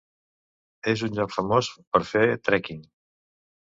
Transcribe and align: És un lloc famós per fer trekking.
És 0.93 1.03
un 1.09 1.13
lloc 1.21 1.37
famós 1.37 1.71
per 1.93 2.05
fer 2.15 2.27
trekking. 2.51 2.85